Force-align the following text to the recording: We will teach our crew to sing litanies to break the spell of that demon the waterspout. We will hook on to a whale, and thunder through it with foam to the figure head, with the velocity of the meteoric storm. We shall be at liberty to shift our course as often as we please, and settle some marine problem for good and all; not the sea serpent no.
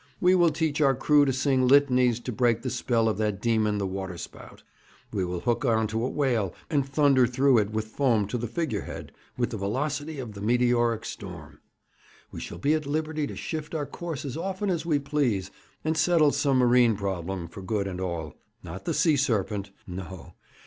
We 0.19 0.33
will 0.33 0.49
teach 0.49 0.81
our 0.81 0.95
crew 0.95 1.25
to 1.25 1.31
sing 1.31 1.67
litanies 1.67 2.19
to 2.21 2.31
break 2.31 2.63
the 2.63 2.71
spell 2.71 3.07
of 3.07 3.19
that 3.19 3.39
demon 3.39 3.77
the 3.77 3.85
waterspout. 3.85 4.63
We 5.13 5.23
will 5.23 5.41
hook 5.41 5.63
on 5.63 5.85
to 5.89 6.03
a 6.03 6.09
whale, 6.09 6.55
and 6.71 6.83
thunder 6.83 7.27
through 7.27 7.59
it 7.59 7.69
with 7.69 7.85
foam 7.85 8.25
to 8.29 8.39
the 8.39 8.47
figure 8.47 8.81
head, 8.81 9.11
with 9.37 9.51
the 9.51 9.57
velocity 9.57 10.17
of 10.17 10.33
the 10.33 10.41
meteoric 10.41 11.05
storm. 11.05 11.59
We 12.31 12.39
shall 12.39 12.57
be 12.57 12.73
at 12.73 12.87
liberty 12.87 13.27
to 13.27 13.35
shift 13.35 13.75
our 13.75 13.85
course 13.85 14.25
as 14.25 14.35
often 14.35 14.71
as 14.71 14.87
we 14.87 14.97
please, 14.97 15.51
and 15.85 15.95
settle 15.95 16.31
some 16.31 16.57
marine 16.57 16.95
problem 16.97 17.47
for 17.47 17.61
good 17.61 17.85
and 17.87 18.01
all; 18.01 18.33
not 18.63 18.85
the 18.85 18.95
sea 18.95 19.15
serpent 19.17 19.69
no. 19.85 20.33